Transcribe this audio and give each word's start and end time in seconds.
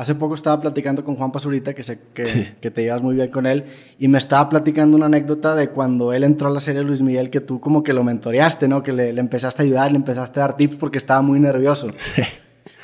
hace 0.00 0.14
poco 0.14 0.34
estaba 0.34 0.58
platicando 0.62 1.04
con 1.04 1.14
Juan 1.14 1.30
Pazurita, 1.30 1.74
que 1.74 1.82
sé 1.82 1.98
que, 2.14 2.54
que, 2.58 2.70
te 2.70 2.82
llevas 2.82 3.02
muy 3.02 3.14
bien 3.14 3.28
con 3.28 3.46
él, 3.46 3.66
y 3.98 4.08
me 4.08 4.16
estaba 4.16 4.48
platicando 4.48 4.96
una 4.96 5.06
anécdota 5.06 5.54
de 5.54 5.68
cuando 5.68 6.14
él 6.14 6.24
entró 6.24 6.48
a 6.48 6.50
la 6.50 6.60
serie 6.60 6.82
Luis 6.82 7.02
Miguel, 7.02 7.28
que 7.28 7.40
tú 7.40 7.60
como 7.60 7.82
que 7.82 7.92
lo 7.92 8.02
mentoreaste, 8.02 8.66
¿no? 8.66 8.82
Que 8.82 8.92
le, 8.92 9.10
empezaste 9.10 9.62
a 9.62 9.64
ayudar, 9.66 9.92
le 9.92 9.98
empezaste 9.98 10.40
a 10.40 10.44
dar 10.44 10.56
tips 10.56 10.76
porque 10.76 10.96
estaba 10.96 11.20
muy 11.20 11.38
nervioso. 11.38 11.88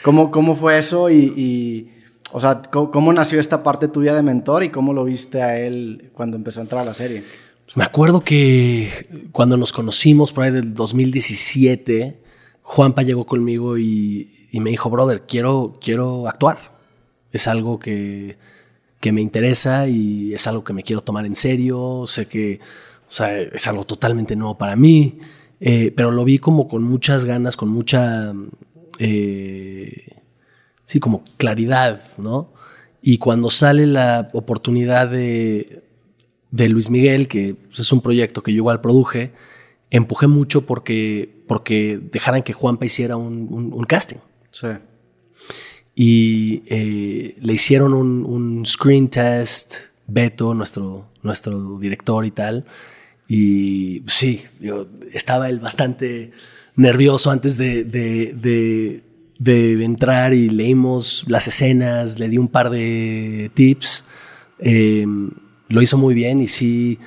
¿Cómo, 0.02 0.30
¿Cómo 0.30 0.56
fue 0.56 0.76
eso 0.76 1.10
y, 1.10 1.90
o 2.32 2.38
sea, 2.38 2.60
¿cómo, 2.70 3.14
nació 3.14 3.40
esta 3.40 3.62
parte 3.62 3.88
tuya 3.88 4.14
de 4.14 4.20
mentor 4.20 4.62
y 4.62 4.68
cómo 4.68 4.92
lo 4.92 5.02
viste 5.04 5.40
a 5.40 5.58
él 5.58 6.10
cuando 6.12 6.36
empezó 6.36 6.60
a 6.60 6.64
entrar 6.64 6.82
a 6.82 6.84
la 6.84 6.94
serie? 6.94 7.22
Me 7.74 7.84
acuerdo 7.84 8.20
que 8.20 8.90
cuando 9.32 9.56
nos 9.56 9.72
conocimos 9.72 10.34
por 10.34 10.44
ahí 10.44 10.50
del 10.50 10.74
2017, 10.74 12.20
Juanpa 12.60 13.02
llegó 13.02 13.24
conmigo 13.24 13.78
y, 13.78 14.30
me 14.52 14.70
dijo, 14.70 14.90
brother, 14.90 15.22
quiero, 15.26 15.72
quiero 15.80 16.28
actuar. 16.28 16.75
Es 17.36 17.46
algo 17.46 17.78
que, 17.78 18.36
que, 19.00 19.12
me 19.12 19.20
interesa 19.20 19.88
y 19.88 20.34
es 20.34 20.46
algo 20.46 20.64
que 20.64 20.72
me 20.72 20.82
quiero 20.82 21.02
tomar 21.02 21.24
en 21.24 21.36
serio. 21.36 22.04
Sé 22.06 22.26
que 22.26 22.60
o 23.08 23.12
sea, 23.12 23.40
es 23.40 23.66
algo 23.66 23.84
totalmente 23.84 24.34
nuevo 24.34 24.58
para 24.58 24.76
mí, 24.76 25.20
eh, 25.60 25.92
pero 25.96 26.10
lo 26.10 26.24
vi 26.24 26.38
como 26.38 26.66
con 26.68 26.82
muchas 26.82 27.24
ganas, 27.24 27.56
con 27.56 27.68
mucha 27.68 28.32
eh, 28.98 30.08
sí, 30.84 31.00
como 31.00 31.22
claridad, 31.36 32.00
¿no? 32.18 32.52
Y 33.02 33.18
cuando 33.18 33.50
sale 33.50 33.86
la 33.86 34.28
oportunidad 34.32 35.08
de, 35.08 35.84
de 36.50 36.68
Luis 36.68 36.90
Miguel, 36.90 37.28
que 37.28 37.54
pues, 37.54 37.78
es 37.80 37.92
un 37.92 38.00
proyecto 38.00 38.42
que 38.42 38.52
yo 38.52 38.56
igual 38.56 38.80
produje, 38.80 39.32
empujé 39.90 40.26
mucho 40.26 40.62
porque, 40.66 41.42
porque 41.46 42.00
dejaran 42.10 42.42
que 42.42 42.52
Juanpa 42.52 42.86
hiciera 42.86 43.16
un, 43.16 43.84
casting. 43.84 44.18
Sí. 44.50 44.68
Y 45.98 46.62
eh, 46.66 47.38
le 47.40 47.52
hicieron 47.54 47.94
un, 47.94 48.66
screen 48.66 49.08
test, 49.08 49.76
Beto, 50.06 50.52
nuestro, 50.52 51.08
nuestro 51.22 51.78
director 51.78 52.26
y 52.26 52.30
tal. 52.30 52.66
Y 53.28 54.02
sí, 54.06 54.42
yo 54.60 54.86
estaba 55.10 55.48
él 55.48 55.58
bastante 55.58 56.32
nervioso 56.76 57.30
antes 57.30 57.56
de, 57.56 57.82
de, 57.84 59.02
entrar 59.84 60.34
y 60.34 60.50
leímos 60.50 61.24
las 61.28 61.48
escenas, 61.48 62.18
le 62.18 62.28
di 62.28 62.36
un 62.36 62.48
par 62.48 62.68
de 62.68 63.50
tips. 63.54 64.04
Em, 64.58 65.30
lo 65.68 65.80
hizo 65.80 65.96
muy 65.96 66.14
bien 66.14 66.40
y 66.42 66.46
sí 66.46 66.98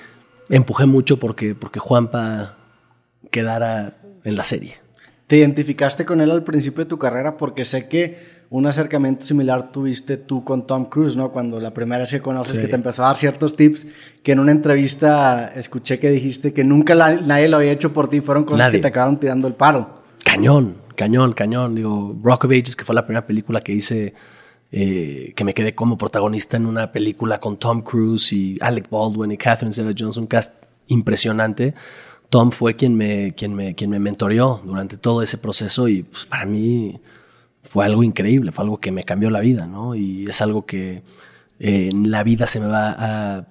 empujé 0.49 0.87
mucho 0.87 1.19
porque, 1.19 1.53
porque 1.53 1.79
Juanpa 1.79 2.57
quedara 3.29 4.01
en 4.23 4.35
la 4.35 4.43
serie. 4.43 4.77
¿Te 5.27 5.37
identificaste 5.37 6.05
con 6.05 6.21
él 6.21 6.31
al 6.31 6.43
principio 6.43 6.83
de 6.83 6.89
tu 6.89 6.97
carrera? 6.97 7.37
Porque 7.37 7.63
sé 7.65 7.87
que 7.87 8.38
un 8.51 8.65
acercamiento 8.65 9.25
similar 9.25 9.71
tuviste 9.71 10.17
tú 10.17 10.43
con 10.43 10.65
Tom 10.65 10.85
Cruise, 10.85 11.15
¿no? 11.15 11.31
Cuando 11.31 11.59
la 11.59 11.73
primera 11.73 11.99
vez 11.99 12.09
que 12.09 12.21
conoces 12.21 12.57
que 12.57 12.67
te 12.67 12.75
empezó 12.75 13.03
a 13.03 13.07
dar 13.07 13.17
ciertos 13.17 13.55
tips 13.55 13.85
que 14.23 14.31
en 14.31 14.39
una 14.39 14.51
entrevista 14.51 15.51
escuché 15.55 15.99
que 15.99 16.09
dijiste 16.09 16.51
que 16.51 16.63
nunca 16.63 16.95
nadie 16.95 17.47
lo 17.47 17.57
había 17.57 17.71
hecho 17.71 17.93
por 17.93 18.09
ti, 18.09 18.21
fueron 18.21 18.45
cosas 18.45 18.69
que 18.69 18.79
te 18.79 18.87
acabaron 18.87 19.19
tirando 19.19 19.47
el 19.47 19.53
paro. 19.53 19.95
Cañón, 20.23 20.77
cañón, 20.95 21.33
cañón. 21.33 21.75
Digo, 21.75 22.17
Rock 22.23 22.45
of 22.45 22.51
Ages, 22.51 22.75
que 22.75 22.83
fue 22.83 22.95
la 22.95 23.05
primera 23.05 23.25
película 23.25 23.61
que 23.61 23.71
hice, 23.71 24.15
eh, 24.71 25.33
que 25.35 25.43
me 25.43 25.53
quedé 25.53 25.75
como 25.75 25.97
protagonista 25.97 26.57
en 26.57 26.65
una 26.65 26.91
película 26.91 27.39
con 27.39 27.57
Tom 27.57 27.81
Cruise 27.83 28.33
y 28.33 28.57
Alec 28.61 28.89
Baldwin 28.89 29.31
y 29.31 29.37
Catherine 29.37 29.73
Zeta-Jones, 29.73 30.17
un 30.17 30.25
cast 30.25 30.63
impresionante. 30.87 31.75
Tom 32.29 32.49
fue 32.49 32.75
quien 32.75 32.95
me, 32.95 33.31
quien 33.35 33.53
me, 33.53 33.75
quien 33.75 33.91
me 33.91 33.99
mentoreó 33.99 34.59
durante 34.63 34.97
todo 34.97 35.21
ese 35.21 35.37
proceso 35.37 35.87
y 35.87 36.03
pues, 36.03 36.25
para 36.25 36.45
mí 36.45 36.99
fue 37.69 37.85
algo 37.85 38.03
increíble, 38.03 38.51
fue 38.51 38.65
algo 38.65 38.79
que 38.79 38.91
me 38.91 39.03
cambió 39.03 39.29
la 39.29 39.41
vida, 39.41 39.67
¿no? 39.67 39.93
Y 39.93 40.25
es 40.25 40.41
algo 40.41 40.65
que 40.65 41.03
eh, 41.59 41.89
en 41.91 42.09
la 42.09 42.23
vida 42.23 42.47
se 42.47 42.59
me 42.59 42.65
va 42.65 42.95
a 42.97 43.47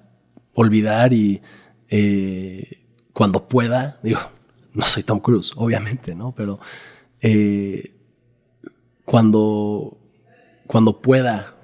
olvidar 0.56 1.12
y 1.12 1.40
eh, 1.88 2.82
cuando 3.12 3.46
pueda, 3.46 4.00
digo, 4.02 4.18
no 4.74 4.84
soy 4.84 5.04
Tom 5.04 5.20
Cruise, 5.20 5.52
obviamente, 5.54 6.16
¿no? 6.16 6.34
Pero 6.34 6.58
eh, 7.20 7.94
cuando, 9.04 9.96
cuando 10.66 11.00
pueda 11.00 11.54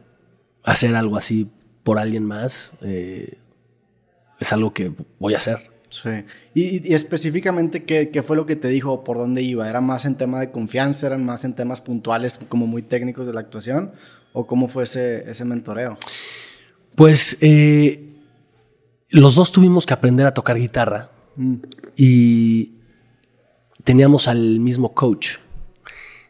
hacer 0.62 0.94
algo 0.94 1.16
así 1.16 1.50
por 1.82 1.98
alguien 1.98 2.24
más, 2.24 2.74
es 2.80 4.52
algo 4.52 4.72
que 4.72 4.92
voy 5.18 5.34
a 5.34 5.38
hacer. 5.38 5.73
Sí. 5.94 6.10
Y, 6.54 6.92
específicamente, 6.92 7.84
¿qué, 7.84 8.22
fue 8.22 8.36
lo 8.36 8.46
que 8.46 8.56
te 8.56 8.66
dijo? 8.66 9.04
¿Por 9.04 9.16
dónde 9.16 9.42
iba? 9.42 9.68
¿Era 9.70 9.80
más 9.80 10.04
en 10.06 10.16
tema 10.16 10.40
de 10.40 10.50
confianza? 10.50 11.06
¿Eran 11.06 11.24
más 11.24 11.44
en 11.44 11.54
temas 11.54 11.80
puntuales, 11.80 12.40
como 12.48 12.66
muy 12.66 12.82
técnicos 12.82 13.28
de 13.28 13.32
la 13.32 13.40
actuación? 13.40 13.92
¿O 14.32 14.44
cómo 14.44 14.66
fue 14.66 14.82
ese, 14.84 15.30
ese 15.30 15.44
mentoreo? 15.44 15.96
Pues 16.96 17.38
eh, 17.40 18.12
los 19.10 19.36
dos 19.36 19.52
tuvimos 19.52 19.86
que 19.86 19.94
aprender 19.94 20.26
a 20.26 20.34
tocar 20.34 20.58
guitarra 20.58 21.10
mm. 21.36 21.54
y 21.96 22.72
teníamos 23.84 24.26
al 24.26 24.58
mismo 24.58 24.94
coach. 24.94 25.36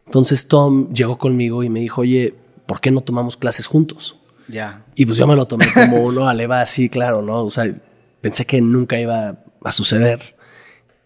Entonces 0.04 0.46
Tom 0.46 0.92
llegó 0.92 1.16
conmigo 1.16 1.62
y 1.62 1.70
me 1.70 1.80
dijo, 1.80 2.02
oye, 2.02 2.34
¿por 2.66 2.82
qué 2.82 2.90
no 2.90 3.00
tomamos 3.00 3.38
clases 3.38 3.66
juntos? 3.66 4.18
Ya. 4.48 4.84
Y 4.94 5.06
pues 5.06 5.16
yo 5.16 5.26
me 5.26 5.36
lo 5.36 5.46
tomé 5.46 5.72
como 5.72 6.04
uno, 6.04 6.28
aleva 6.28 6.60
así, 6.60 6.90
claro, 6.90 7.22
¿no? 7.22 7.44
O 7.44 7.50
sea, 7.50 7.74
pensé 8.20 8.44
que 8.44 8.60
nunca 8.60 8.98
iba 8.98 9.43
a 9.64 9.72
suceder. 9.72 10.36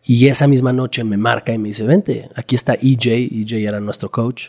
Y 0.04 0.26
esa 0.28 0.46
misma 0.46 0.72
noche 0.72 1.04
me 1.04 1.16
marca 1.16 1.52
y 1.52 1.58
me 1.58 1.68
dice, 1.68 1.84
vente, 1.84 2.28
aquí 2.34 2.54
está 2.54 2.74
EJ, 2.74 3.06
EJ 3.06 3.66
era 3.66 3.80
nuestro 3.80 4.10
coach, 4.10 4.48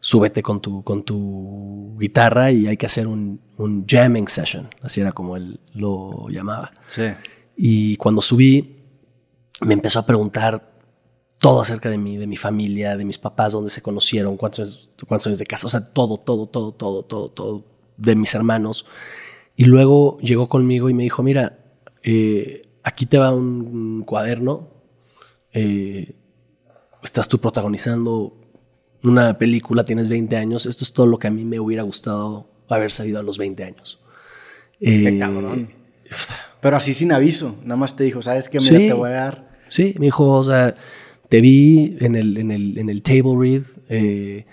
súbete 0.00 0.42
con 0.42 0.60
tu, 0.60 0.82
con 0.82 1.02
tu 1.02 1.96
guitarra 1.98 2.50
y 2.50 2.66
hay 2.66 2.76
que 2.76 2.86
hacer 2.86 3.06
un, 3.06 3.40
un 3.58 3.86
jamming 3.86 4.28
session, 4.28 4.68
así 4.82 5.00
era 5.00 5.12
como 5.12 5.36
él 5.36 5.60
lo 5.74 6.28
llamaba. 6.28 6.72
Sí. 6.86 7.04
Y 7.56 7.96
cuando 7.96 8.22
subí, 8.22 8.82
me 9.60 9.74
empezó 9.74 10.00
a 10.00 10.06
preguntar 10.06 10.72
todo 11.38 11.60
acerca 11.60 11.90
de 11.90 11.98
mí, 11.98 12.16
de 12.16 12.26
mi 12.26 12.36
familia, 12.36 12.96
de 12.96 13.04
mis 13.04 13.18
papás, 13.18 13.52
dónde 13.52 13.70
se 13.70 13.82
conocieron, 13.82 14.36
cuántos, 14.38 14.90
cuántos 15.06 15.26
años 15.26 15.38
de 15.38 15.46
casa, 15.46 15.66
o 15.66 15.70
sea, 15.70 15.84
todo, 15.84 16.16
todo, 16.16 16.46
todo, 16.46 16.72
todo, 16.72 17.02
todo, 17.02 17.28
todo, 17.28 17.64
de 17.98 18.16
mis 18.16 18.34
hermanos. 18.34 18.86
Y 19.54 19.64
luego 19.66 20.18
llegó 20.20 20.48
conmigo 20.48 20.88
y 20.88 20.94
me 20.94 21.02
dijo, 21.02 21.22
mira, 21.22 21.58
eh, 22.02 22.62
aquí 22.84 23.06
te 23.06 23.18
va 23.18 23.34
un 23.34 24.04
cuaderno, 24.04 24.68
eh, 25.52 26.14
estás 27.02 27.26
tú 27.28 27.40
protagonizando 27.40 28.36
una 29.02 29.36
película, 29.36 29.84
tienes 29.84 30.08
20 30.08 30.36
años, 30.36 30.66
esto 30.66 30.84
es 30.84 30.92
todo 30.92 31.06
lo 31.06 31.18
que 31.18 31.26
a 31.26 31.30
mí 31.30 31.44
me 31.44 31.58
hubiera 31.58 31.82
gustado 31.82 32.48
haber 32.68 32.92
sabido 32.92 33.18
a 33.18 33.22
los 33.22 33.38
20 33.38 33.64
años. 33.64 34.00
Qué 34.78 35.08
eh, 35.08 35.18
cabrón. 35.18 35.70
Pero 36.60 36.76
así 36.76 36.94
sin 36.94 37.12
aviso, 37.12 37.56
nada 37.62 37.76
más 37.76 37.96
te 37.96 38.04
dijo, 38.04 38.22
¿sabes 38.22 38.48
qué? 38.48 38.58
Mira, 38.60 38.78
te 38.78 38.92
voy 38.92 39.10
a 39.10 39.12
dar. 39.12 39.58
Sí, 39.68 39.94
me 39.98 40.06
dijo, 40.06 40.30
o 40.30 40.44
sea, 40.44 40.74
te 41.28 41.40
vi 41.40 41.96
en 42.00 42.14
el, 42.14 42.36
en 42.36 42.50
el, 42.50 42.78
en 42.78 42.88
el 42.90 43.02
table 43.02 43.36
read, 43.38 43.62
eh, 43.88 44.46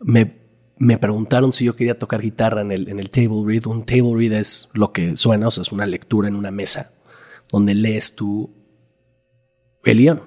me, 0.00 0.36
me, 0.78 0.98
preguntaron 0.98 1.52
si 1.52 1.64
yo 1.64 1.76
quería 1.76 1.98
tocar 1.98 2.20
guitarra 2.20 2.62
en 2.62 2.72
el, 2.72 2.88
en 2.88 2.98
el 2.98 3.10
table 3.10 3.42
read. 3.44 3.66
Un 3.66 3.84
table 3.84 4.14
read 4.14 4.32
es 4.32 4.68
lo 4.72 4.92
que 4.92 5.16
suena, 5.16 5.48
o 5.48 5.50
sea, 5.50 5.62
es 5.62 5.72
una 5.72 5.86
lectura 5.86 6.28
en 6.28 6.36
una 6.36 6.50
mesa 6.50 6.92
donde 7.50 7.74
lees 7.74 8.14
tú 8.14 8.50
el 9.84 9.98
guion. 9.98 10.22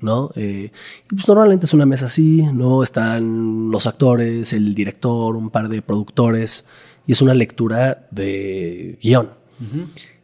¿No? 0.00 0.30
Eh, 0.36 0.70
y 1.10 1.14
pues 1.14 1.26
normalmente 1.26 1.66
es 1.66 1.74
una 1.74 1.86
mesa 1.86 2.06
así, 2.06 2.42
¿no? 2.42 2.82
Están 2.82 3.70
los 3.70 3.86
actores, 3.86 4.52
el 4.52 4.74
director, 4.74 5.36
un 5.36 5.50
par 5.50 5.68
de 5.68 5.82
productores, 5.82 6.66
y 7.06 7.12
es 7.12 7.22
una 7.22 7.34
lectura 7.34 8.06
de 8.10 8.98
guion. 9.02 9.30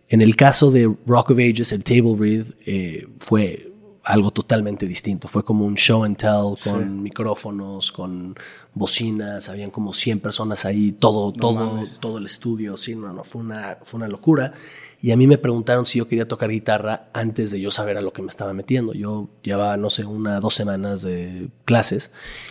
En 0.08 0.22
el 0.22 0.36
caso 0.36 0.70
de 0.70 0.94
Rock 1.06 1.30
of 1.30 1.38
Ages, 1.38 1.72
el 1.72 1.82
table 1.82 2.14
read 2.16 2.46
eh, 2.66 3.08
fue 3.18 3.73
algo 4.04 4.30
totalmente 4.30 4.86
distinto. 4.86 5.28
Fue 5.28 5.42
como 5.42 5.64
un 5.64 5.74
show 5.74 6.04
and 6.04 6.16
tell 6.16 6.54
con 6.62 7.02
micrófonos, 7.02 7.90
con 7.90 8.36
bocinas, 8.74 9.48
habían 9.48 9.70
como 9.70 9.92
100 9.92 10.20
personas 10.20 10.64
ahí, 10.64 10.92
todo, 10.92 11.32
todo, 11.32 11.82
todo 12.00 12.18
el 12.18 12.26
estudio, 12.26 12.76
sí, 12.76 12.94
no, 12.94 13.12
no, 13.12 13.24
fue 13.24 13.42
una, 13.42 13.78
fue 13.82 13.98
una 13.98 14.08
locura. 14.08 14.52
Y 15.00 15.12
a 15.12 15.16
mí 15.16 15.26
me 15.26 15.36
preguntaron 15.36 15.84
si 15.84 15.98
yo 15.98 16.08
quería 16.08 16.26
tocar 16.26 16.48
guitarra 16.48 17.08
antes 17.12 17.50
de 17.50 17.60
yo 17.60 17.70
saber 17.70 17.98
a 17.98 18.00
lo 18.00 18.12
que 18.12 18.22
me 18.22 18.28
estaba 18.28 18.54
metiendo. 18.54 18.94
Yo 18.94 19.28
llevaba, 19.42 19.76
no 19.76 19.90
sé, 19.90 20.06
una, 20.06 20.40
dos 20.40 20.54
semanas 20.54 21.02
de 21.02 21.50
clases. 21.66 22.10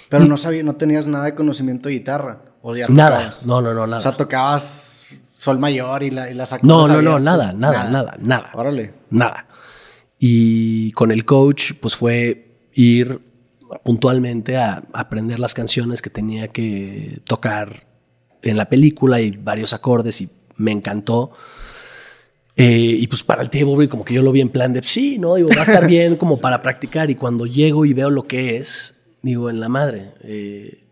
Pero 0.10 0.25
no 0.25 0.38
sabía, 0.38 0.62
no 0.62 0.75
tenías 0.75 1.07
nada 1.07 1.25
de 1.25 1.33
conocimiento 1.33 1.89
de 1.89 1.95
guitarra. 1.95 2.42
¿O 2.62 2.75
nada, 2.89 3.31
no, 3.45 3.62
no, 3.62 3.74
no, 3.74 3.88
nada. 3.88 3.98
O 3.98 4.01
sea, 4.01 4.16
tocabas 4.16 4.94
sol 5.36 5.60
mayor 5.60 6.04
y, 6.04 6.12
la, 6.12 6.30
y 6.30 6.33
las 6.33 6.63
No, 6.63 6.88
no, 6.88 7.01
no, 7.01 7.19
nada, 7.19 7.54
nada, 7.54 7.89
nada, 7.89 8.16
nada. 8.19 8.51
Órale. 8.54 8.94
Nada. 9.10 9.48
Y 10.25 10.94
con 10.94 11.12
el 11.12 11.25
coach, 11.25 11.74
pues 11.81 11.98
fue 11.98 12.70
ir 12.72 13.20
puntualmente 13.84 14.56
a 14.56 14.86
aprender 14.94 15.38
las 15.38 15.54
canciones 15.54 16.02
que 16.02 16.10
tenía 16.10 16.48
que 16.48 17.20
tocar 17.25 17.86
en 18.42 18.56
la 18.56 18.70
película 18.70 19.20
y 19.20 19.31
varios 19.31 19.74
acordes 19.74 20.22
y 20.22 20.30
me 20.56 20.72
encantó. 20.72 21.34
Eh, 22.56 22.96
y 23.02 23.06
pues 23.08 23.22
para 23.22 23.42
el 23.42 23.50
table 23.50 23.90
como 23.90 24.06
que 24.06 24.14
yo 24.14 24.22
lo 24.22 24.31
vi 24.31 24.40
en 24.40 24.48
plan 24.48 24.72
de, 24.72 24.81
sí, 24.84 25.18
¿no? 25.18 25.36
Digo, 25.36 25.50
va 25.50 25.60
a 25.60 25.64
estar 25.64 25.88
bien 25.88 26.16
como 26.18 26.40
para 26.40 26.62
practicar. 26.62 27.12
Y 27.12 27.16
cuando 27.16 27.46
llego 27.46 27.84
y 27.84 27.92
veo 27.92 28.10
lo 28.10 28.25
que 28.25 28.56
es, 28.56 28.96
digo, 29.24 29.50
en 29.50 29.60
la 29.60 29.68
madre, 29.68 30.14
eh, 30.24 30.86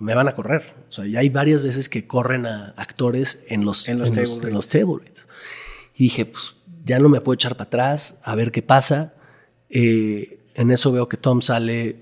me 0.00 0.16
van 0.16 0.26
a 0.26 0.34
correr. 0.34 0.74
O 0.88 0.90
sea, 0.90 1.06
ya 1.06 1.20
hay 1.20 1.28
varias 1.28 1.62
veces 1.62 1.88
que 1.88 2.08
corren 2.08 2.46
a 2.46 2.74
actores 2.76 3.44
en 3.46 3.64
los, 3.64 3.88
En 3.88 4.00
los 4.00 4.08
en 4.08 4.16
table 4.16 4.48
en 4.48 4.54
los 4.54 4.66
table 4.66 4.96
reads. 5.04 5.28
Y 5.94 6.04
dije, 6.04 6.26
pues 6.26 6.54
ya 6.84 6.98
no 6.98 7.08
me 7.08 7.20
puedo 7.20 7.34
echar 7.34 7.56
para 7.56 7.68
atrás, 7.68 8.18
a 8.24 8.34
ver 8.34 8.50
qué 8.50 8.62
pasa. 8.62 9.14
Eh, 9.70 10.38
en 10.54 10.70
eso 10.70 10.92
veo 10.92 11.08
que 11.08 11.16
Tom 11.16 11.40
sale 11.40 11.96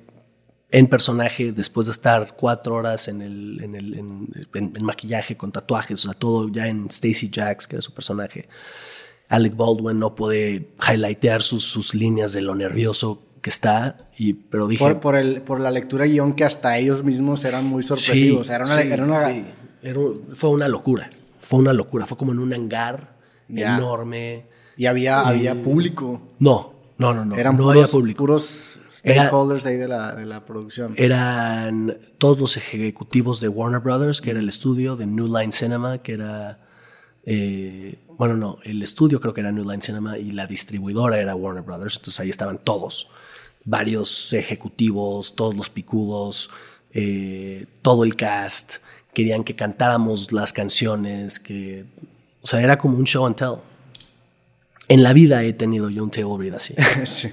en 0.73 0.87
personaje 0.87 1.53
después 1.53 1.87
de 1.89 1.93
estar 1.93 2.35
cuatro 2.37 2.77
horas 2.77 3.09
en 3.09 3.23
el, 3.23 3.61
en 3.63 3.75
el 3.75 3.95
en, 3.95 4.29
en- 4.55 4.73
en 4.77 4.85
maquillaje 4.85 5.37
con 5.37 5.51
tatuajes, 5.53 6.05
o 6.05 6.09
sea, 6.11 6.19
todo 6.19 6.49
ya 6.49 6.69
en 6.69 6.87
Stacy 6.87 7.29
Jacks, 7.31 7.67
que 7.67 7.77
era 7.77 7.83
su 7.83 7.93
personaje. 7.93 8.49
Alec 9.29 9.57
Baldwin 9.57 9.99
no 9.99 10.15
puede 10.15 10.69
highlightear 10.89 11.43
sus, 11.43 11.65
sus 11.65 11.95
líneas 11.95 12.33
de 12.33 12.41
lo 12.43 12.55
nervioso 12.55 13.23
que 13.43 13.51
está, 13.51 13.97
y, 14.19 14.33
pero 14.35 14.67
dije... 14.69 14.85
Por, 14.85 15.01
por, 15.01 15.17
el, 15.17 15.43
por 15.43 15.61
la 15.61 15.71
lectura 15.71 16.05
de 16.05 16.11
guion 16.11 16.35
que 16.35 16.45
hasta 16.45 16.77
ellos 16.79 17.03
mismos 17.05 17.45
eran 17.45 17.65
muy 17.65 17.83
sorpresivos. 17.83 18.47
Sí, 18.49 18.53
era 18.53 18.65
una, 18.65 18.75
sí, 18.83 18.89
era 18.91 19.05
una- 19.05 19.29
sí. 19.29 19.45
Era 19.83 20.01
fue 20.35 20.51
una 20.51 20.69
locura. 20.69 21.09
Fue 21.39 21.59
una 21.59 21.73
locura. 21.73 22.07
Fue 22.07 22.19
como 22.19 22.33
en 22.33 22.39
un 22.39 22.53
hangar 22.53 23.17
Enorme. 23.59 24.45
Y 24.77 24.87
había, 24.87 25.21
había 25.21 25.61
público. 25.63 26.21
No, 26.39 26.73
no, 26.99 27.13
no, 27.15 27.25
no. 27.25 27.37
Eran 27.37 27.57
no 27.57 27.65
puros, 27.65 27.77
había 27.77 27.87
público. 27.91 28.19
puros 28.19 28.79
Era- 29.03 29.23
stakeholders 29.25 29.67
ahí 29.67 29.77
de 29.77 29.89
la, 29.89 30.15
de 30.15 30.27
la 30.27 30.45
producción. 30.45 30.95
Eran 30.97 31.99
todos 32.19 32.39
los 32.39 32.57
ejecutivos 32.57 33.41
de 33.41 33.49
Warner 33.49 33.81
Brothers, 33.81 34.21
que 34.21 34.31
era 34.31 34.41
el 34.41 34.49
estudio, 34.49 34.97
de 34.97 35.07
New 35.07 35.27
Line 35.27 35.53
Cinema, 35.53 35.99
que 35.99 36.13
era. 36.15 36.59
eh, 37.25 37.99
bueno, 38.17 38.37
no, 38.37 38.59
el 38.65 38.83
estudio 38.83 39.21
creo 39.21 39.33
que 39.33 39.41
era 39.41 39.51
New 39.53 39.65
Line 39.65 39.81
Cinema 39.83 40.19
y 40.19 40.33
la 40.33 40.47
distribuidora 40.47 41.19
era 41.19 41.35
Warner 41.35 41.63
Brothers. 41.63 41.97
Entonces 41.99 42.21
ahí 42.21 42.29
estaban 42.31 42.59
todos. 42.59 43.09
Varios 43.65 44.33
ejecutivos, 44.33 45.35
todos 45.37 45.55
los 45.55 45.69
picudos, 45.71 46.51
eh, 46.93 47.67
todo 47.83 48.05
el 48.05 48.17
cast. 48.17 48.77
Querían 49.13 49.45
que 49.45 49.55
cantáramos 49.57 50.33
las 50.33 50.53
canciones, 50.53 51.39
que. 51.41 51.85
O 52.43 52.47
sea, 52.47 52.61
era 52.61 52.79
como 52.79 52.97
un 52.97 53.05
show 53.05 53.27
and 53.27 53.37
tell. 53.37 53.57
En 54.89 55.03
la 55.03 55.13
vida 55.13 55.43
he 55.45 55.53
tenido 55.53 55.91
yo 55.91 56.03
un 56.03 56.11
table 56.11 56.37
read 56.39 56.55
así. 56.55 56.75
Sí. 57.05 57.33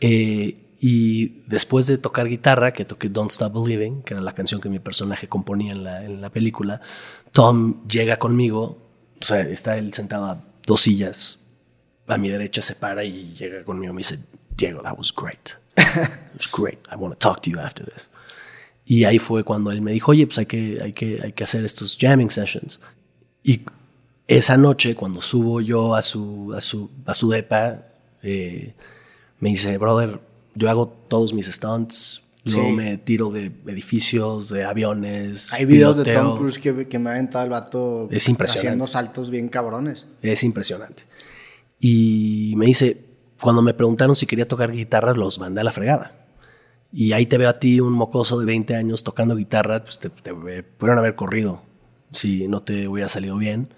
Eh, 0.00 0.64
y 0.80 1.40
después 1.46 1.86
de 1.86 1.96
tocar 1.96 2.28
guitarra, 2.28 2.74
que 2.74 2.84
toqué 2.84 3.08
Don't 3.08 3.30
Stop 3.30 3.54
Believing, 3.54 4.02
que 4.02 4.12
era 4.12 4.20
la 4.20 4.34
canción 4.34 4.60
que 4.60 4.68
mi 4.68 4.80
personaje 4.80 5.28
componía 5.28 5.72
en 5.72 5.82
la, 5.82 6.04
en 6.04 6.20
la 6.20 6.28
película, 6.28 6.82
Tom 7.32 7.86
llega 7.88 8.18
conmigo, 8.18 8.76
o 9.18 9.24
sea, 9.24 9.40
está 9.40 9.78
él 9.78 9.94
sentado 9.94 10.26
a 10.26 10.44
dos 10.66 10.82
sillas, 10.82 11.38
a 12.06 12.18
mi 12.18 12.28
derecha 12.28 12.60
se 12.60 12.74
para 12.74 13.02
y 13.02 13.34
llega 13.34 13.64
conmigo 13.64 13.92
y 13.92 13.96
me 13.96 14.00
dice, 14.00 14.18
Diego, 14.56 14.82
that 14.82 14.98
was 14.98 15.10
great. 15.10 15.56
It 15.76 16.36
was 16.36 16.50
great. 16.52 16.78
I 16.92 16.96
want 16.96 17.14
to 17.14 17.18
talk 17.18 17.42
to 17.44 17.50
you 17.50 17.58
after 17.58 17.84
this. 17.84 18.10
Y 18.84 19.04
ahí 19.04 19.18
fue 19.18 19.42
cuando 19.42 19.70
él 19.70 19.80
me 19.80 19.92
dijo, 19.92 20.10
oye, 20.10 20.26
pues 20.26 20.38
hay 20.38 20.46
que, 20.46 20.80
hay 20.82 20.92
que, 20.92 21.20
hay 21.22 21.32
que 21.32 21.44
hacer 21.44 21.64
estos 21.64 21.96
jamming 21.98 22.28
sessions. 22.28 22.78
Y 23.42 23.62
esa 24.28 24.56
noche, 24.56 24.94
cuando 24.94 25.20
subo 25.22 25.60
yo 25.60 25.94
a 25.94 26.02
su, 26.02 26.52
a 26.56 26.60
su, 26.60 26.90
a 27.06 27.14
su 27.14 27.28
depa, 27.30 27.82
eh, 28.22 28.74
me 29.40 29.50
dice, 29.50 29.76
brother, 29.78 30.20
yo 30.54 30.70
hago 30.70 30.88
todos 30.88 31.34
mis 31.34 31.46
stunts, 31.46 32.20
Sí. 32.46 32.58
me 32.58 32.98
tiro 32.98 33.30
de 33.30 33.46
edificios, 33.66 34.50
de 34.50 34.64
aviones. 34.64 35.50
Hay 35.54 35.64
videos 35.64 35.96
de. 35.96 36.12
Tom 36.12 36.36
Cruise 36.36 36.58
que, 36.58 36.86
que 36.86 36.98
me 36.98 37.08
ha 37.08 37.14
aventado 37.14 37.42
el 37.44 37.50
vato 37.50 38.06
Es 38.10 38.28
impresionante. 38.28 38.68
haciendo 38.68 38.86
saltos 38.86 39.30
bien 39.30 39.48
cabrones. 39.48 40.06
Es 40.20 40.44
impresionante. 40.44 41.04
Y 41.80 42.52
me 42.58 42.66
dice, 42.66 43.02
cuando 43.40 43.62
me 43.62 43.72
preguntaron 43.72 44.14
si 44.14 44.26
quería 44.26 44.46
tocar 44.46 44.72
guitarra, 44.72 45.14
los 45.14 45.38
mandé 45.38 45.62
a 45.62 45.64
la 45.64 45.72
fregada. 45.72 46.26
Y 46.92 47.12
ahí 47.12 47.24
te 47.24 47.38
veo 47.38 47.48
a 47.48 47.58
ti, 47.58 47.80
un 47.80 47.94
mocoso 47.94 48.38
de 48.38 48.44
20 48.44 48.76
años, 48.76 49.02
tocando 49.04 49.36
guitarra, 49.36 49.82
pues 49.82 49.98
te, 49.98 50.10
te 50.10 50.34
pudieron 50.34 50.98
haber 50.98 51.14
corrido 51.14 51.62
si 52.12 52.46
no 52.46 52.62
te 52.62 52.88
hubiera 52.88 53.08
salido 53.08 53.38
bien. 53.38 53.68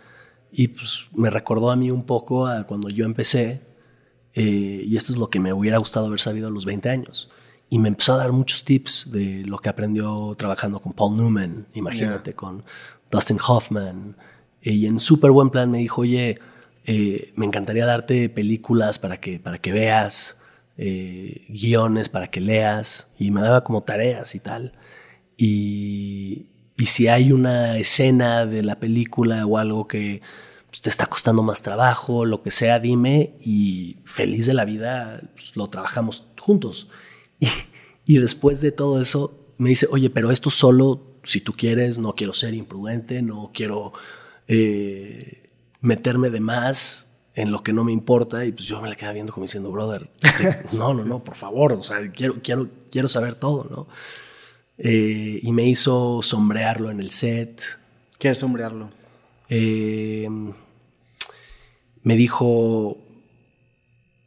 Y 0.53 0.69
pues 0.69 1.07
me 1.13 1.31
recordó 1.31 1.71
a 1.71 1.77
mí 1.77 1.91
un 1.91 2.05
poco 2.05 2.47
a 2.47 2.65
cuando 2.65 2.89
yo 2.89 3.05
empecé, 3.05 3.63
eh, 4.35 4.83
y 4.85 4.97
esto 4.97 5.13
es 5.13 5.19
lo 5.19 5.31
que 5.31 5.41
me 5.41 5.53
hubiera 5.53 5.79
gustado 5.79 6.07
haber 6.07 6.21
sabido 6.21 6.49
a 6.49 6.51
los 6.51 6.65
20 6.65 6.89
años. 6.89 7.31
Y 7.69 7.79
me 7.79 7.89
empezó 7.89 8.15
a 8.15 8.19
dar 8.19 8.33
muchos 8.33 8.65
tips 8.65 9.11
de 9.11 9.45
lo 9.45 9.59
que 9.59 9.69
aprendió 9.69 10.35
trabajando 10.37 10.81
con 10.81 10.93
Paul 10.93 11.17
Newman, 11.17 11.67
imagínate, 11.75 12.33
con 12.35 12.65
Dustin 13.11 13.39
Hoffman. 13.47 14.17
Eh, 14.63 14.73
y 14.73 14.87
en 14.87 15.01
súper 15.01 15.31
buen 15.33 15.51
plan 15.51 15.71
me 15.71 15.79
dijo, 15.79 16.03
oye, 16.03 16.39
eh, 16.85 17.33
me 17.35 17.47
encantaría 17.47 17.85
darte 17.85 18.29
películas 18.29 18.99
para 18.99 19.19
que, 19.19 19.41
para 19.41 19.59
que 19.59 19.73
veas, 19.73 20.37
eh, 20.79 21.45
guiones 21.49 22.09
para 22.09 22.29
que 22.29 22.41
leas. 22.41 23.09
Y 23.19 23.33
me 23.33 23.41
daba 23.41 23.65
como 23.65 23.83
tareas 23.83 24.35
y 24.37 24.41
tal. 24.41 24.73
Y, 25.37 26.47
y 26.77 26.87
si 26.87 27.09
hay 27.09 27.33
una 27.33 27.79
escena 27.79 28.47
de 28.47 28.63
la 28.63 28.79
película 28.79 29.47
o 29.47 29.59
algo 29.59 29.89
que 29.89 30.23
pues, 30.69 30.83
te 30.83 30.91
está 30.91 31.07
costando 31.07 31.43
más 31.43 31.63
trabajo, 31.63 32.25
lo 32.25 32.43
que 32.43 32.51
sea, 32.51 32.79
dime 32.79 33.35
y 33.41 33.97
feliz 34.05 34.47
de 34.47 34.55
la 34.55 34.65
vida 34.65 35.23
pues, 35.35 35.57
lo 35.57 35.69
trabajamos 35.69 36.25
juntos. 36.39 36.89
Y, 37.41 37.49
y 38.05 38.19
después 38.19 38.61
de 38.61 38.73
todo 38.73 39.01
eso 39.01 39.47
me 39.59 39.71
dice, 39.71 39.87
oye, 39.91 40.11
pero 40.11 40.31
esto 40.31 40.51
solo, 40.51 41.19
si 41.23 41.41
tú 41.41 41.55
quieres, 41.55 41.99
no 41.99 42.15
quiero 42.15 42.33
ser 42.33 42.55
imprudente, 42.55 43.23
no 43.23 43.51
quiero 43.55 43.93
eh, 44.49 45.51
meterme 45.81 46.31
de 46.31 46.41
más 46.41 47.07
en 47.35 47.53
lo 47.53 47.63
que 47.63 47.73
no 47.73 47.85
me 47.85 47.93
importa. 47.93 48.45
Y 48.45 48.53
pues 48.53 48.67
yo 48.67 48.81
me 48.81 48.89
la 48.89 48.97
quedaba 48.97 49.15
viendo 49.15 49.33
como 49.33 49.45
diciendo, 49.45 49.71
brother, 49.71 50.11
no, 50.73 50.95
no, 50.95 51.05
no, 51.05 51.25
por 51.25 51.37
favor, 51.37 51.73
o 51.73 51.83
sea, 51.83 52.11
quiero, 52.13 52.37
quiero, 52.43 52.69
quiero 52.91 53.09
saber 53.09 53.35
todo, 53.35 53.67
¿no? 53.71 53.89
Eh, 54.79 55.41
y 55.43 55.53
me 55.53 55.65
hizo 55.67 56.21
sombrearlo 56.23 56.91
en 56.91 57.01
el 57.01 57.11
set. 57.11 57.61
¿Qué 58.19 58.31
es 58.31 58.39
sombrearlo? 58.39 58.91
Eh, 59.49 60.29
me 62.03 62.17
dijo, 62.17 62.99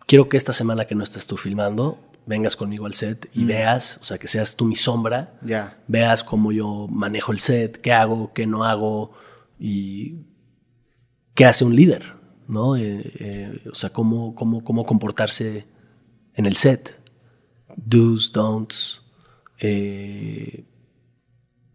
quiero 0.08 0.28
que 0.30 0.38
esta 0.38 0.54
semana 0.54 0.86
que 0.86 0.96
no 0.96 1.04
estés 1.04 1.28
tú 1.28 1.38
filmando, 1.38 2.00
vengas 2.26 2.56
conmigo 2.56 2.86
al 2.86 2.94
set 2.94 3.30
y 3.34 3.44
veas, 3.46 4.00
o 4.02 4.04
sea, 4.04 4.18
que 4.18 4.28
seas 4.28 4.56
tú 4.56 4.66
mi 4.66 4.76
sombra, 4.76 5.34
Ya. 5.44 5.78
veas 5.88 6.24
cómo 6.24 6.52
yo 6.52 6.88
manejo 6.90 7.32
el 7.32 7.40
set, 7.40 7.78
qué 7.82 7.92
hago, 7.92 8.32
qué 8.34 8.46
no 8.46 8.64
hago 8.66 9.12
y 9.60 10.16
qué 11.34 11.46
hace 11.46 11.64
un 11.66 11.76
líder, 11.76 12.14
¿no? 12.48 12.76
Eh, 12.78 13.62
o 13.72 13.76
sea, 13.76 13.90
cómo, 13.92 14.36
cómo, 14.36 14.64
cómo 14.64 14.84
comportarse 14.86 15.66
en 16.36 16.46
el 16.46 16.56
set. 16.56 16.96
Do's, 17.76 18.32
don'ts. 18.32 19.02
Eh, 19.60 20.66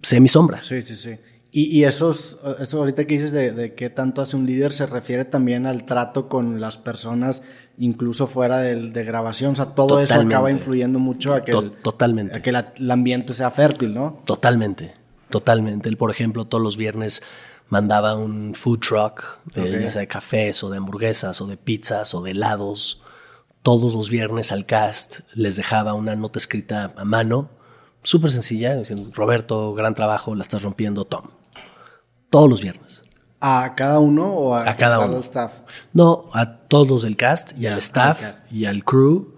sé 0.02 0.20
mi 0.20 0.28
sombra. 0.28 0.60
Sí, 0.60 0.82
sí, 0.82 0.96
sí. 0.96 1.16
Y, 1.50 1.78
y 1.78 1.84
esos, 1.84 2.38
eso 2.60 2.78
ahorita 2.78 3.06
que 3.06 3.14
dices 3.14 3.31
de, 3.31 3.52
de 3.52 3.75
qué 3.75 3.88
tanto 3.88 4.20
hace 4.22 4.36
un 4.36 4.44
líder 4.44 4.72
se 4.72 4.86
refiere 4.86 5.24
también 5.24 5.67
al 5.67 5.84
trato 5.84 6.29
con 6.29 6.60
las 6.60 6.79
personas, 6.79 7.43
incluso 7.79 8.26
fuera 8.26 8.58
del, 8.58 8.93
de 8.93 9.05
grabación. 9.05 9.53
O 9.53 9.56
sea, 9.56 9.67
todo 9.67 10.00
eso 10.00 10.19
acaba 10.20 10.50
influyendo 10.50 10.98
mucho 10.98 11.32
a 11.32 11.43
que, 11.44 11.53
el, 11.53 11.70
totalmente. 11.70 12.34
a 12.36 12.43
que 12.43 12.50
la- 12.50 12.72
el 12.76 12.91
ambiente 12.91 13.32
sea 13.32 13.53
fértil, 13.53 13.94
¿no? 13.94 14.20
Totalmente, 14.26 14.94
totalmente. 15.31 15.88
Él, 15.88 15.96
por 15.96 16.10
ejemplo, 16.10 16.44
todos 16.46 16.62
los 16.62 16.76
viernes 16.76 17.22
mandaba 17.69 18.17
un 18.17 18.55
food 18.55 18.81
truck, 18.81 19.22
de, 19.55 19.62
Ok. 19.62 19.81
ya 19.81 19.91
sea 19.93 20.00
de 20.00 20.08
cafés 20.08 20.64
o 20.64 20.70
de 20.70 20.79
hamburguesas 20.79 21.41
o 21.41 21.46
de 21.46 21.56
pizzas 21.56 22.14
o 22.17 22.22
de 22.22 22.32
helados. 22.32 23.00
Todos 23.62 23.94
los 23.94 24.10
viernes 24.10 24.50
al 24.50 24.67
cast 24.67 25.20
les 25.34 25.55
dejaba 25.55 25.94
una 25.94 26.17
nota 26.17 26.38
escrita 26.41 26.93
a 26.96 27.05
mano, 27.05 27.48
súper 28.05 28.31
sencilla, 28.31 28.77
diciendo, 28.77 29.11
Roberto, 29.13 29.75
gran 29.75 29.94
trabajo, 29.94 30.34
la 30.37 30.43
estás 30.43 30.63
rompiendo, 30.63 31.05
Tom. 31.05 31.25
Todos 32.31 32.49
los 32.49 32.63
viernes. 32.63 33.03
¿A 33.41 33.75
cada 33.77 33.99
uno 33.99 34.32
o 34.32 34.55
a, 34.55 34.70
A 34.70 34.77
cada 34.77 35.01
uno. 35.01 35.19
staff? 35.19 35.53
No, 35.93 36.27
a 36.32 36.58
todos 36.69 36.87
los 36.89 37.03
del 37.03 37.17
cast 37.17 37.58
y 37.58 37.67
al 37.67 37.79
staff 37.79 38.20
cast. 38.20 38.53
y 38.53 38.65
al 38.65 38.84
crew 38.84 39.34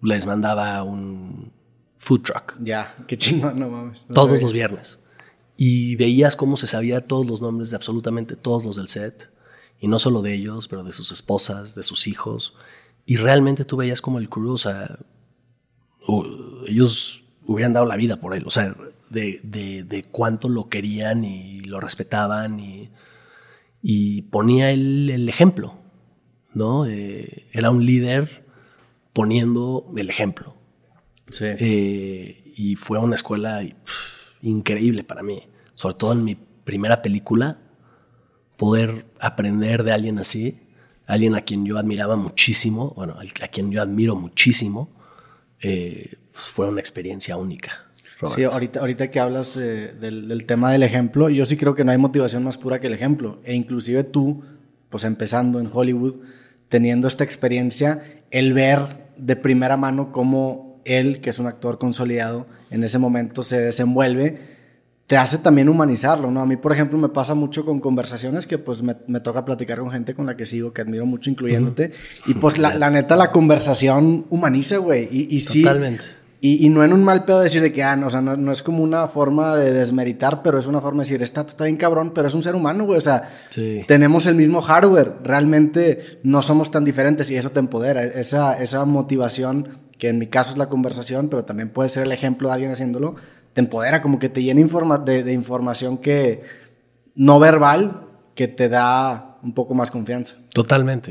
les 0.00 0.26
mandaba 0.26 0.82
un 0.84 1.52
food 1.98 2.22
truck. 2.22 2.54
Ya, 2.60 2.94
qué 3.06 3.16
chingón, 3.18 3.58
no 3.58 3.68
mames. 3.68 4.04
No 4.08 4.14
todos 4.14 4.28
sabía. 4.28 4.42
los 4.42 4.52
viernes. 4.52 4.98
Y 5.56 5.96
veías 5.96 6.34
cómo 6.34 6.56
se 6.56 6.66
sabía 6.66 7.02
todos 7.02 7.26
los 7.26 7.42
nombres 7.42 7.70
de 7.70 7.76
absolutamente 7.76 8.36
todos 8.36 8.64
los 8.64 8.76
del 8.76 8.88
set. 8.88 9.30
Y 9.78 9.88
no 9.88 9.98
solo 9.98 10.22
de 10.22 10.32
ellos, 10.34 10.66
pero 10.68 10.82
de 10.82 10.92
sus 10.92 11.12
esposas, 11.12 11.74
de 11.74 11.82
sus 11.82 12.06
hijos. 12.06 12.54
Y 13.04 13.16
realmente 13.16 13.64
tú 13.64 13.76
veías 13.76 14.00
como 14.00 14.18
el 14.18 14.28
crew, 14.30 14.52
o 14.52 14.58
sea, 14.58 14.98
ellos 16.66 17.21
hubieran 17.46 17.72
dado 17.72 17.86
la 17.86 17.96
vida 17.96 18.16
por 18.16 18.34
él. 18.34 18.44
O 18.46 18.50
sea, 18.50 18.74
de, 19.10 19.40
de- 19.42 19.84
de 19.84 20.04
cuánto 20.04 20.48
lo 20.48 20.68
querían 20.68 21.24
y 21.24 21.60
lo 21.60 21.80
respetaban 21.80 22.58
y, 22.60 22.90
y 23.82 24.22
ponía 24.22 24.70
el, 24.70 25.10
el 25.10 25.28
ejemplo, 25.28 25.74
¿no? 26.54 26.86
Eh, 26.86 27.46
era 27.52 27.70
un 27.70 27.84
líder 27.84 28.46
poniendo 29.12 29.92
el 29.96 30.08
ejemplo. 30.10 30.56
Sí. 31.28 31.44
Eh, 31.46 32.52
y 32.56 32.76
fue 32.76 32.98
una 32.98 33.14
escuela 33.14 33.62
y, 33.62 33.70
pff, 33.74 34.42
increíble 34.42 35.04
para 35.04 35.22
mí. 35.22 35.42
Sobre 35.74 35.94
todo 35.96 36.12
en 36.12 36.24
mi 36.24 36.34
primera 36.34 37.02
película, 37.02 37.58
poder 38.56 39.06
aprender 39.18 39.82
de 39.82 39.92
alguien 39.92 40.18
así, 40.18 40.60
alguien 41.06 41.34
a 41.34 41.40
quien 41.40 41.64
yo 41.64 41.78
admiraba 41.78 42.16
muchísimo, 42.16 42.92
bueno, 42.94 43.16
a 43.42 43.48
quien 43.48 43.70
yo 43.70 43.82
admiro 43.82 44.14
muchísimo, 44.14 44.90
eh, 45.62 46.14
pues 46.32 46.46
fue 46.46 46.68
una 46.68 46.80
experiencia 46.80 47.36
única. 47.36 47.86
Sí, 48.34 48.44
ahorita, 48.44 48.80
ahorita 48.80 49.10
que 49.10 49.18
hablas 49.18 49.58
del, 49.58 50.28
del, 50.28 50.46
tema 50.46 50.70
del 50.70 50.84
ejemplo, 50.84 51.28
yo 51.28 51.44
sí 51.44 51.56
creo 51.56 51.74
que 51.74 51.84
no 51.84 51.90
hay 51.90 51.98
motivación 51.98 52.44
más 52.44 52.56
pura 52.56 52.78
que 52.78 52.86
el 52.86 52.92
ejemplo. 52.92 53.40
E 53.44 53.54
inclusive 53.54 54.04
tú, 54.04 54.44
pues 54.90 55.02
empezando 55.02 55.58
en 55.58 55.68
Hollywood, 55.72 56.16
teniendo 56.68 57.08
esta 57.08 57.24
experiencia, 57.24 58.02
el 58.30 58.52
ver 58.52 59.10
de 59.16 59.34
primera 59.34 59.76
mano 59.76 60.12
cómo 60.12 60.80
él, 60.84 61.20
que 61.20 61.30
es 61.30 61.38
un 61.38 61.46
actor 61.46 61.78
consolidado, 61.78 62.46
en 62.70 62.84
ese 62.84 62.98
momento 62.98 63.42
se 63.42 63.60
desenvuelve, 63.60 64.51
te 65.06 65.16
hace 65.16 65.38
también 65.38 65.68
humanizarlo, 65.68 66.30
¿no? 66.30 66.40
A 66.40 66.46
mí, 66.46 66.56
por 66.56 66.72
ejemplo, 66.72 66.98
me 66.98 67.08
pasa 67.08 67.34
mucho 67.34 67.64
con 67.64 67.80
conversaciones 67.80 68.46
que 68.46 68.58
pues 68.58 68.82
me, 68.82 68.96
me 69.06 69.20
toca 69.20 69.44
platicar 69.44 69.80
con 69.80 69.90
gente 69.90 70.14
con 70.14 70.26
la 70.26 70.36
que 70.36 70.46
sigo, 70.46 70.72
que 70.72 70.82
admiro 70.82 71.06
mucho, 71.06 71.28
incluyéndote. 71.28 71.92
Y 72.26 72.34
pues 72.34 72.58
la, 72.58 72.74
la, 72.74 72.90
neta, 72.90 73.16
la 73.16 73.30
conversación 73.30 74.26
humaniza, 74.30 74.78
güey. 74.78 75.08
Y, 75.10 75.34
y 75.34 75.40
sí. 75.40 75.62
Totalmente. 75.62 76.22
Y, 76.44 76.66
y, 76.66 76.70
no 76.70 76.82
en 76.82 76.92
un 76.92 77.04
mal 77.04 77.24
pedo 77.24 77.40
decir 77.40 77.62
de 77.62 77.72
que, 77.72 77.84
ah, 77.84 77.94
no, 77.94 78.08
o 78.08 78.10
sea, 78.10 78.20
no, 78.20 78.36
no, 78.36 78.50
es 78.50 78.64
como 78.64 78.82
una 78.82 79.06
forma 79.06 79.54
de 79.54 79.70
desmeritar, 79.70 80.42
pero 80.42 80.58
es 80.58 80.66
una 80.66 80.80
forma 80.80 81.04
de 81.04 81.08
decir, 81.08 81.22
está, 81.22 81.42
está 81.42 81.64
bien 81.64 81.76
cabrón, 81.76 82.12
pero 82.12 82.26
es 82.26 82.34
un 82.34 82.42
ser 82.42 82.56
humano, 82.56 82.84
güey. 82.84 82.98
O 82.98 83.02
sea, 83.02 83.30
sí. 83.48 83.82
tenemos 83.86 84.26
el 84.26 84.34
mismo 84.34 84.60
hardware. 84.60 85.18
Realmente 85.22 86.18
no 86.24 86.42
somos 86.42 86.72
tan 86.72 86.84
diferentes 86.84 87.30
y 87.30 87.36
eso 87.36 87.50
te 87.50 87.60
empodera. 87.60 88.02
Esa, 88.02 88.60
esa 88.60 88.84
motivación, 88.84 89.78
que 89.98 90.08
en 90.08 90.18
mi 90.18 90.26
caso 90.26 90.50
es 90.50 90.58
la 90.58 90.68
conversación, 90.68 91.28
pero 91.28 91.44
también 91.44 91.68
puede 91.68 91.88
ser 91.90 92.02
el 92.04 92.10
ejemplo 92.12 92.48
de 92.48 92.54
alguien 92.54 92.72
haciéndolo, 92.72 93.14
te 93.52 93.60
empodera, 93.60 94.02
como 94.02 94.18
que 94.18 94.28
te 94.28 94.42
llena 94.42 94.60
informa 94.60 94.98
de, 94.98 95.22
de 95.22 95.32
información 95.32 95.98
que 95.98 96.42
no 97.14 97.38
verbal, 97.38 98.06
que 98.34 98.48
te 98.48 98.68
da 98.68 99.38
un 99.42 99.52
poco 99.52 99.74
más 99.74 99.90
confianza. 99.90 100.36
Totalmente. 100.54 101.10